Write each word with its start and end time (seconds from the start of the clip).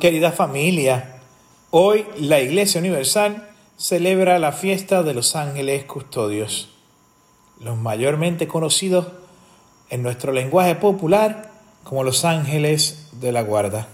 Querida 0.00 0.32
familia, 0.32 1.19
hoy 1.70 2.06
la 2.18 2.40
Iglesia 2.40 2.80
Universal 2.80 3.48
celebra 3.76 4.38
la 4.38 4.52
fiesta 4.52 5.02
de 5.02 5.14
los 5.14 5.36
ángeles 5.36 5.84
custodios, 5.84 6.68
los 7.60 7.78
mayormente 7.78 8.48
conocidos 8.48 9.06
en 9.88 10.02
nuestro 10.02 10.32
lenguaje 10.32 10.74
popular 10.74 11.50
como 11.84 12.04
los 12.04 12.24
ángeles 12.24 13.08
de 13.20 13.32
la 13.32 13.42
guarda. 13.42 13.88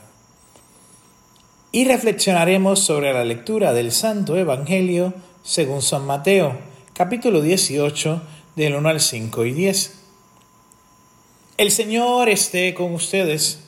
Y 1.73 1.85
reflexionaremos 1.85 2.81
sobre 2.81 3.13
la 3.13 3.25
lectura 3.25 3.73
del 3.73 3.93
Santo 3.93 4.37
Evangelio 4.37 5.13
según 5.43 5.83
San 5.83 6.07
Mateo, 6.07 6.57
capítulo 6.95 7.43
18, 7.43 8.23
del 8.57 8.75
1 8.75 8.89
al 8.89 9.01
5 9.01 9.45
y 9.45 9.53
10. 9.53 9.99
El 11.59 11.71
Señor 11.71 12.29
esté 12.29 12.75
con 12.75 12.95
ustedes 12.95 13.66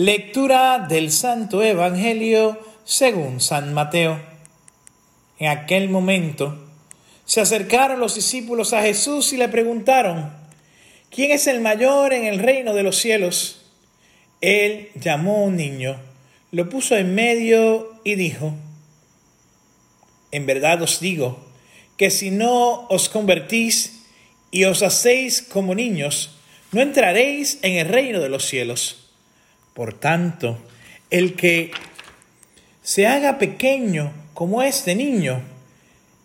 Lectura 0.00 0.86
del 0.88 1.10
Santo 1.10 1.60
Evangelio 1.60 2.56
según 2.84 3.40
San 3.40 3.74
Mateo. 3.74 4.20
En 5.40 5.48
aquel 5.48 5.88
momento 5.88 6.56
se 7.24 7.40
acercaron 7.40 7.98
los 7.98 8.14
discípulos 8.14 8.72
a 8.72 8.82
Jesús 8.82 9.32
y 9.32 9.38
le 9.38 9.48
preguntaron, 9.48 10.32
¿quién 11.10 11.32
es 11.32 11.48
el 11.48 11.60
mayor 11.60 12.12
en 12.12 12.26
el 12.26 12.38
reino 12.38 12.74
de 12.74 12.84
los 12.84 12.96
cielos? 12.96 13.66
Él 14.40 14.90
llamó 14.94 15.38
a 15.38 15.46
un 15.46 15.56
niño, 15.56 15.98
lo 16.52 16.68
puso 16.68 16.96
en 16.96 17.16
medio 17.16 18.00
y 18.04 18.14
dijo, 18.14 18.54
en 20.30 20.46
verdad 20.46 20.80
os 20.80 21.00
digo 21.00 21.44
que 21.96 22.12
si 22.12 22.30
no 22.30 22.86
os 22.86 23.08
convertís 23.08 24.04
y 24.52 24.62
os 24.62 24.84
hacéis 24.84 25.42
como 25.42 25.74
niños, 25.74 26.38
no 26.70 26.82
entraréis 26.82 27.58
en 27.62 27.78
el 27.78 27.88
reino 27.88 28.20
de 28.20 28.28
los 28.28 28.44
cielos. 28.44 29.07
Por 29.78 29.94
tanto, 29.94 30.58
el 31.08 31.36
que 31.36 31.70
se 32.82 33.06
haga 33.06 33.38
pequeño 33.38 34.12
como 34.34 34.64
este 34.64 34.96
niño 34.96 35.40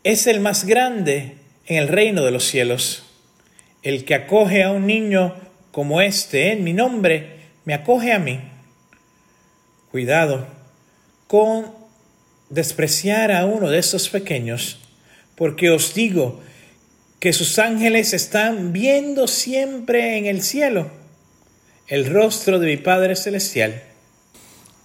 es 0.04 0.26
el 0.26 0.40
más 0.40 0.66
grande 0.66 1.36
en 1.68 1.78
el 1.78 1.88
reino 1.88 2.26
de 2.26 2.32
los 2.32 2.46
cielos. 2.46 3.04
El 3.84 4.06
que 4.06 4.16
acoge 4.16 4.64
a 4.64 4.72
un 4.72 4.88
niño 4.88 5.36
como 5.72 6.02
este 6.02 6.52
en 6.52 6.64
mi 6.64 6.74
nombre, 6.74 7.42
me 7.64 7.76
acoge 7.76 8.12
a 8.12 8.18
mí. 8.18 8.40
Cuidado 9.92 10.48
con 11.28 11.76
despreciar 12.50 13.32
a 13.32 13.46
uno 13.46 13.70
de 13.70 13.78
esos 13.78 14.10
pequeños, 14.10 14.80
porque 15.36 15.70
os 15.70 15.94
digo 15.94 16.42
que 17.20 17.34
sus 17.34 17.60
ángeles 17.60 18.16
están 18.16 18.74
viendo 18.74 19.28
siempre 19.28 20.18
en 20.18 20.26
el 20.26 20.42
cielo 20.42 21.03
el 21.88 22.06
rostro 22.06 22.60
de 22.60 22.68
mi 22.68 22.78
Padre 22.78 23.16
Celestial. 23.16 23.84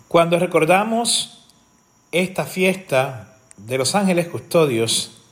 Cuando 0.09 0.39
recordamos 0.39 1.47
esta 2.11 2.45
fiesta 2.45 3.37
de 3.57 3.79
los 3.79 3.95
ángeles 3.95 4.27
custodios, 4.27 5.23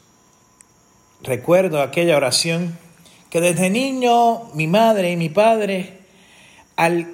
recuerdo 1.23 1.83
aquella 1.83 2.17
oración 2.17 2.78
que 3.31 3.41
desde 3.41 3.70
niño 3.70 4.45
mi 4.55 4.68
madre 4.68 5.11
y 5.11 5.17
mi 5.17 5.29
padre 5.29 5.98
al 6.77 7.08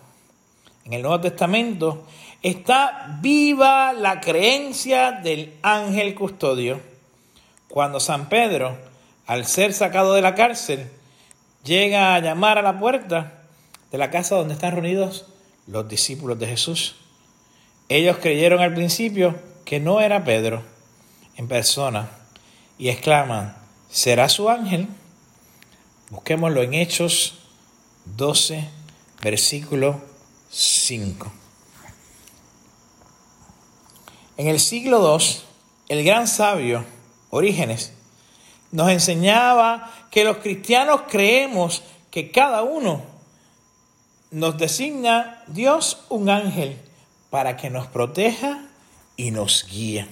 En 0.85 0.93
el 0.93 1.03
Nuevo 1.03 1.21
Testamento 1.21 2.05
está 2.43 3.19
viva 3.21 3.93
la 3.93 4.21
creencia 4.21 5.13
del 5.13 5.55
ángel 5.63 6.15
custodio. 6.15 6.81
Cuando 7.69 8.01
San 8.01 8.29
Pedro 8.29 8.77
al 9.29 9.47
ser 9.47 9.75
sacado 9.75 10.15
de 10.15 10.23
la 10.23 10.34
cárcel, 10.34 10.91
llega 11.62 12.15
a 12.15 12.21
llamar 12.21 12.56
a 12.56 12.62
la 12.62 12.81
puerta 12.81 13.43
de 13.93 13.99
la 13.99 14.11
casa 14.11 14.37
donde 14.37 14.55
están 14.55 14.73
reunidos 14.73 15.27
los 15.67 15.87
discípulos 15.87 16.39
de 16.39 16.47
Jesús. 16.47 16.97
Ellos 17.91 18.17
creyeron 18.23 18.61
al 18.62 18.73
principio 18.73 19.39
que 19.67 19.81
no 19.81 20.01
era 20.01 20.25
Pedro 20.25 20.62
en 21.37 21.47
persona 21.47 22.09
y 22.79 22.89
exclaman, 22.89 23.55
¿será 23.91 24.31
su 24.31 24.49
ángel? 24.49 24.89
Busquémoslo 26.09 26.62
en 26.62 26.73
Hechos 26.73 27.35
12, 28.17 28.67
versículo 29.21 30.00
5. 30.50 31.31
En 34.38 34.47
el 34.47 34.59
siglo 34.59 35.19
II, 35.19 35.26
el 35.88 36.03
gran 36.03 36.26
sabio 36.26 36.85
Orígenes 37.31 37.93
nos 38.71 38.91
enseñaba 38.91 39.91
que 40.11 40.25
los 40.25 40.39
cristianos 40.39 41.03
creemos 41.09 41.83
que 42.11 42.31
cada 42.31 42.63
uno 42.63 43.03
nos 44.31 44.59
designa 44.59 45.43
Dios 45.47 46.05
un 46.09 46.29
ángel 46.29 46.79
para 47.31 47.57
que 47.57 47.71
nos 47.71 47.87
proteja 47.87 48.67
y 49.17 49.31
nos 49.31 49.67
guíe. 49.69 50.07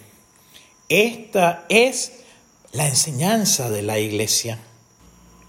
Esta 0.88 1.64
es 1.68 2.24
la 2.72 2.86
enseñanza 2.86 3.70
de 3.70 3.82
la 3.82 3.98
iglesia. 3.98 4.58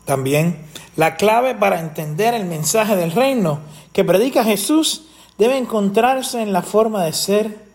También 0.06 0.66
la 0.96 1.16
clave 1.16 1.56
para 1.56 1.80
entender 1.80 2.34
el 2.34 2.46
mensaje 2.46 2.96
del 2.96 3.12
reino 3.12 3.60
que 3.94 4.06
predica 4.06 4.44
Jesús 4.44 5.04
debe 5.38 5.58
encontrarse 5.58 6.42
en 6.42 6.54
la 6.54 6.62
forma 6.62 7.04
de 7.04 7.14
ser 7.14 7.68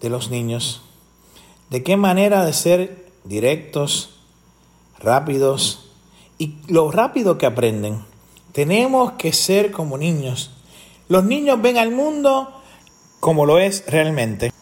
de 0.00 0.08
los 0.08 0.30
niños. 0.30 0.82
De 1.70 1.82
qué 1.82 1.96
manera 1.96 2.44
de 2.44 2.52
ser 2.52 3.07
directos, 3.28 4.18
rápidos 4.98 5.90
y 6.38 6.56
lo 6.68 6.90
rápido 6.90 7.38
que 7.38 7.46
aprenden. 7.46 8.04
Tenemos 8.52 9.12
que 9.12 9.32
ser 9.32 9.70
como 9.70 9.98
niños. 9.98 10.50
Los 11.08 11.24
niños 11.24 11.60
ven 11.60 11.78
al 11.78 11.90
mundo 11.90 12.52
como 13.20 13.46
lo 13.46 13.58
es 13.58 13.84
realmente. 13.86 14.52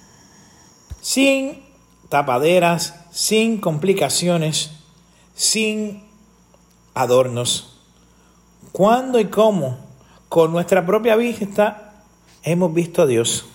sin 1.01 1.63
tapaderas, 2.09 2.95
sin 3.13 3.59
complicaciones, 3.59 4.73
sin 5.35 6.03
adornos. 6.95 7.79
¿Cuándo 8.73 9.21
y 9.21 9.27
cómo? 9.27 9.79
Con 10.29 10.51
nuestra 10.51 10.85
propia 10.85 11.15
vista 11.15 12.03
hemos 12.43 12.75
visto 12.75 13.03
a 13.03 13.07
Dios. 13.07 13.47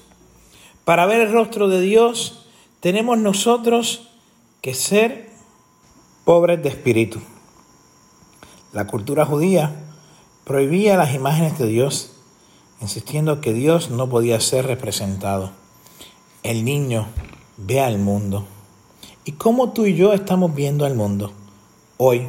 Para 0.85 1.05
ver 1.05 1.21
el 1.21 1.33
rostro 1.33 1.67
de 1.67 1.81
Dios 1.81 2.45
tenemos 2.79 3.17
nosotros 3.17 4.10
que 4.61 4.75
ser 4.75 5.27
pobres 6.23 6.61
de 6.61 6.69
espíritu. 6.69 7.19
La 8.71 8.85
cultura 8.85 9.25
judía 9.25 9.75
prohibía 10.43 10.97
las 10.97 11.15
imágenes 11.15 11.57
de 11.57 11.65
Dios, 11.65 12.11
insistiendo 12.79 13.41
que 13.41 13.53
Dios 13.53 13.89
no 13.89 14.07
podía 14.07 14.39
ser 14.39 14.67
representado. 14.67 15.51
El 16.43 16.63
niño 16.63 17.07
ve 17.57 17.81
al 17.81 17.97
mundo. 17.97 18.45
¿Y 19.25 19.31
cómo 19.31 19.71
tú 19.71 19.87
y 19.87 19.95
yo 19.95 20.13
estamos 20.13 20.53
viendo 20.53 20.85
al 20.85 20.93
mundo? 20.93 21.33
Hoy, 21.97 22.27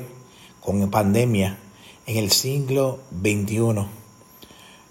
con 0.63 0.91
pandemia, 0.91 1.59
en 2.07 2.17
el 2.17 2.31
siglo 2.31 3.01
XXI, 3.21 3.59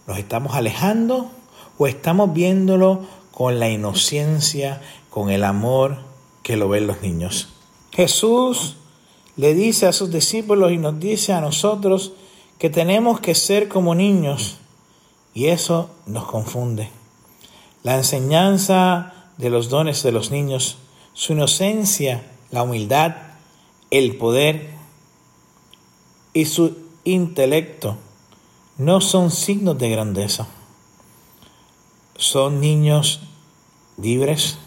¿nos 0.06 0.18
estamos 0.18 0.56
alejando 0.56 1.32
o 1.80 1.88
estamos 1.88 2.34
viéndolo 2.34 3.02
con 3.32 3.60
la 3.60 3.68
inocencia, 3.68 4.80
con 5.10 5.32
el 5.32 5.44
amor 5.44 6.11
que 6.44 6.58
lo 6.58 6.70
ven 6.70 6.88
los 6.88 7.02
niños? 7.02 7.50
Jesús 7.92 8.76
le 9.36 9.54
dice 9.54 9.88
a 9.88 9.94
sus 9.94 10.12
discípulos 10.12 10.72
y 10.72 10.78
nos 10.78 11.00
dice 11.00 11.34
a 11.34 11.42
nosotros 11.42 12.14
que 12.58 12.70
tenemos 12.70 13.20
que 13.20 13.36
ser 13.36 13.68
como 13.68 13.96
niños 13.96 14.58
y 15.34 15.48
eso 15.48 15.90
nos 16.06 16.26
confunde. 16.26 16.90
La 17.84 17.96
enseñanza 17.96 19.14
de 19.38 19.50
los 19.50 19.70
dones 19.70 20.04
de 20.04 20.12
los 20.12 20.32
niños, 20.32 20.78
su 21.14 21.34
inocencia, 21.34 22.32
la 22.52 22.64
humildad, 22.64 23.16
el 23.90 24.18
poder 24.18 24.70
y 26.34 26.46
su 26.46 26.78
intelecto 27.04 27.98
no 28.78 29.02
son 29.02 29.32
signos 29.32 29.78
de 29.78 29.90
grandeza. 29.90 30.48
Son 32.16 32.62
niños 32.62 33.22
libres, 33.98 34.58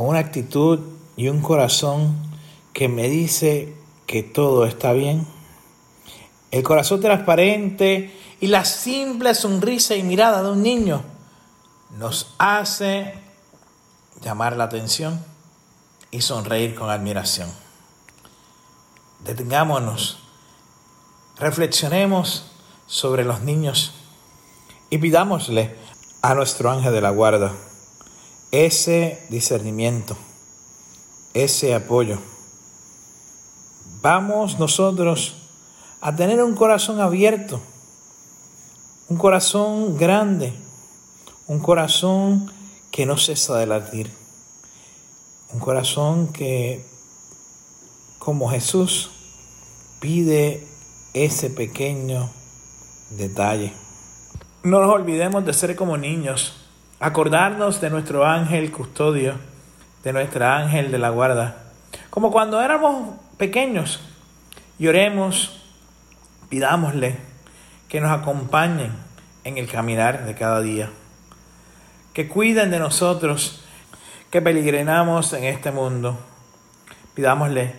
con 0.00 0.08
una 0.08 0.20
actitud 0.20 0.80
y 1.14 1.28
un 1.28 1.42
corazón 1.42 2.16
que 2.72 2.88
me 2.88 3.10
dice 3.10 3.76
que 4.06 4.22
todo 4.22 4.64
está 4.64 4.94
bien. 4.94 5.26
El 6.50 6.62
corazón 6.62 7.02
transparente 7.02 8.18
y 8.40 8.46
la 8.46 8.64
simple 8.64 9.34
sonrisa 9.34 9.96
y 9.96 10.02
mirada 10.02 10.42
de 10.42 10.52
un 10.52 10.62
niño 10.62 11.02
nos 11.98 12.34
hace 12.38 13.12
llamar 14.22 14.56
la 14.56 14.64
atención 14.64 15.22
y 16.10 16.22
sonreír 16.22 16.74
con 16.74 16.88
admiración. 16.88 17.52
Detengámonos, 19.22 20.20
reflexionemos 21.36 22.52
sobre 22.86 23.22
los 23.22 23.42
niños 23.42 23.92
y 24.88 24.96
pidámosle 24.96 25.76
a 26.22 26.34
nuestro 26.34 26.70
ángel 26.70 26.94
de 26.94 27.02
la 27.02 27.10
guarda 27.10 27.52
ese 28.50 29.24
discernimiento, 29.28 30.16
ese 31.34 31.74
apoyo. 31.74 32.18
Vamos 34.02 34.58
nosotros 34.58 35.36
a 36.00 36.16
tener 36.16 36.42
un 36.42 36.54
corazón 36.54 37.00
abierto, 37.00 37.60
un 39.08 39.18
corazón 39.18 39.96
grande, 39.96 40.52
un 41.46 41.60
corazón 41.60 42.50
que 42.90 43.06
no 43.06 43.16
cesa 43.16 43.58
de 43.58 43.66
latir, 43.66 44.10
un 45.52 45.60
corazón 45.60 46.32
que, 46.32 46.84
como 48.18 48.50
Jesús, 48.50 49.10
pide 50.00 50.66
ese 51.12 51.50
pequeño 51.50 52.30
detalle. 53.10 53.74
No 54.62 54.80
nos 54.80 54.90
olvidemos 54.90 55.44
de 55.44 55.52
ser 55.52 55.76
como 55.76 55.96
niños, 55.96 56.69
acordarnos 57.00 57.80
de 57.80 57.90
nuestro 57.90 58.24
ángel 58.24 58.70
custodio, 58.70 59.34
de 60.04 60.12
nuestra 60.12 60.56
ángel 60.58 60.92
de 60.92 60.98
la 60.98 61.10
guarda, 61.10 61.56
como 62.10 62.30
cuando 62.30 62.60
éramos 62.60 63.16
pequeños. 63.36 64.00
Lloremos, 64.78 65.62
pidámosle 66.48 67.16
que 67.88 68.00
nos 68.00 68.12
acompañen 68.12 68.92
en 69.44 69.58
el 69.58 69.68
caminar 69.68 70.24
de 70.24 70.34
cada 70.34 70.60
día 70.60 70.90
que 72.12 72.28
cuiden 72.28 72.70
de 72.70 72.78
nosotros, 72.78 73.62
que 74.30 74.42
peregrinamos 74.42 75.32
en 75.32 75.44
este 75.44 75.70
mundo. 75.70 76.18
Pidámosle 77.14 77.74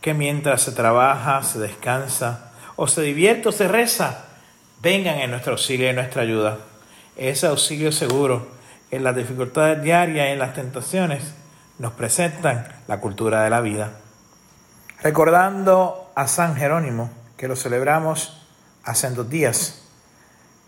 que 0.00 0.14
mientras 0.14 0.62
se 0.62 0.72
trabaja, 0.72 1.42
se 1.42 1.58
descansa, 1.58 2.52
o 2.76 2.86
se 2.86 3.02
divierte 3.02 3.48
o 3.48 3.52
se 3.52 3.68
reza, 3.68 4.24
vengan 4.82 5.18
en 5.18 5.30
nuestro 5.30 5.52
auxilio 5.52 5.90
y 5.90 5.94
nuestra 5.94 6.22
ayuda. 6.22 6.58
Ese 7.16 7.46
auxilio 7.46 7.92
seguro 7.92 8.53
en 8.94 9.04
las 9.04 9.16
dificultades 9.16 9.82
diarias 9.82 10.28
y 10.28 10.30
en 10.30 10.38
las 10.38 10.54
tentaciones 10.54 11.34
nos 11.78 11.92
presentan 11.94 12.68
la 12.86 13.00
cultura 13.00 13.42
de 13.42 13.50
la 13.50 13.60
vida. 13.60 13.92
Recordando 15.02 16.12
a 16.14 16.28
San 16.28 16.54
Jerónimo, 16.56 17.10
que 17.36 17.48
lo 17.48 17.56
celebramos 17.56 18.46
hace 18.84 19.10
dos 19.10 19.28
días, 19.28 19.82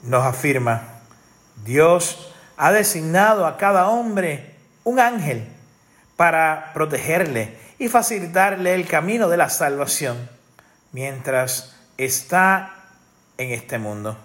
nos 0.02 0.24
afirma, 0.24 0.82
Dios 1.64 2.34
ha 2.56 2.72
designado 2.72 3.46
a 3.46 3.56
cada 3.56 3.88
hombre 3.88 4.56
un 4.84 4.98
ángel 4.98 5.48
para 6.16 6.72
protegerle 6.74 7.56
y 7.78 7.88
facilitarle 7.88 8.74
el 8.74 8.86
camino 8.86 9.28
de 9.28 9.36
la 9.36 9.50
salvación 9.50 10.28
mientras 10.92 11.76
está 11.96 12.74
en 13.38 13.52
este 13.52 13.78
mundo. 13.78 14.16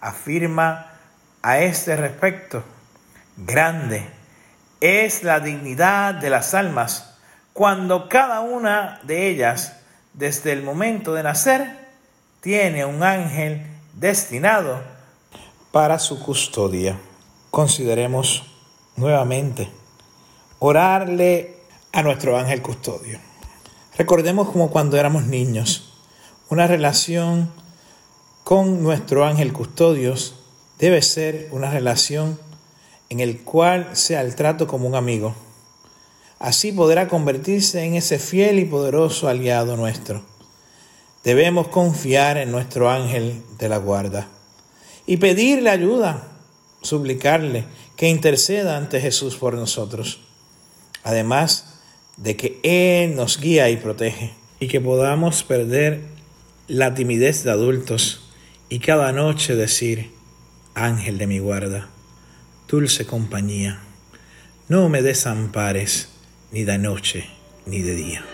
Afirma 0.00 0.92
a 1.42 1.58
este 1.58 1.96
respecto, 1.96 2.64
grande 3.36 4.08
es 4.80 5.22
la 5.22 5.40
dignidad 5.40 6.14
de 6.14 6.30
las 6.30 6.54
almas 6.54 7.14
cuando 7.52 8.08
cada 8.08 8.40
una 8.40 9.00
de 9.04 9.28
ellas, 9.28 9.76
desde 10.14 10.52
el 10.52 10.62
momento 10.62 11.14
de 11.14 11.22
nacer, 11.22 11.78
tiene 12.40 12.84
un 12.84 13.02
ángel 13.02 13.66
destinado 13.94 14.82
para 15.70 15.98
su 15.98 16.22
custodia 16.22 16.96
consideremos 17.52 18.44
nuevamente 18.96 19.68
orarle 20.58 21.54
a 21.92 22.02
nuestro 22.02 22.38
ángel 22.38 22.62
custodio. 22.62 23.20
Recordemos 23.98 24.48
como 24.48 24.70
cuando 24.70 24.96
éramos 24.96 25.26
niños, 25.26 25.92
una 26.48 26.66
relación 26.66 27.52
con 28.42 28.82
nuestro 28.82 29.26
ángel 29.26 29.52
custodio 29.52 30.14
debe 30.78 31.02
ser 31.02 31.48
una 31.52 31.70
relación 31.70 32.38
en 33.12 33.20
el 33.20 33.42
cual 33.42 33.90
sea 33.92 34.22
el 34.22 34.34
trato 34.34 34.66
como 34.66 34.88
un 34.88 34.94
amigo. 34.94 35.34
Así 36.38 36.72
podrá 36.72 37.08
convertirse 37.08 37.84
en 37.84 37.94
ese 37.94 38.18
fiel 38.18 38.58
y 38.58 38.64
poderoso 38.64 39.28
aliado 39.28 39.76
nuestro. 39.76 40.22
Debemos 41.22 41.68
confiar 41.68 42.38
en 42.38 42.50
nuestro 42.50 42.90
ángel 42.90 43.42
de 43.58 43.68
la 43.68 43.76
guarda 43.76 44.28
y 45.06 45.18
pedirle 45.18 45.68
ayuda 45.68 46.26
suplicarle 46.80 47.66
que 47.96 48.08
interceda 48.08 48.78
ante 48.78 48.98
Jesús 48.98 49.36
por 49.36 49.52
nosotros. 49.54 50.20
Además 51.04 51.80
de 52.16 52.34
que 52.34 52.60
Él 52.62 53.14
nos 53.14 53.38
guía 53.38 53.68
y 53.68 53.76
protege 53.76 54.32
y 54.58 54.68
que 54.68 54.80
podamos 54.80 55.42
perder 55.42 56.00
la 56.66 56.94
timidez 56.94 57.44
de 57.44 57.50
adultos 57.50 58.30
y 58.70 58.78
cada 58.78 59.12
noche 59.12 59.54
decir, 59.54 60.12
Ángel 60.74 61.18
de 61.18 61.26
mi 61.26 61.40
guarda, 61.40 61.90
dulce 62.72 63.04
compañía, 63.04 63.80
no 64.68 64.88
me 64.88 65.02
desampares 65.02 66.08
ni 66.52 66.64
de 66.64 66.78
noche 66.78 67.28
ni 67.66 67.82
de 67.82 67.94
día. 67.94 68.24